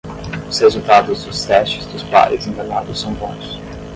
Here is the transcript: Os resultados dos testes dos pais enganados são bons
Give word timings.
Os 0.49 0.57
resultados 0.57 1.25
dos 1.25 1.45
testes 1.45 1.85
dos 1.85 2.01
pais 2.01 2.47
enganados 2.47 2.99
são 2.99 3.13
bons 3.13 3.59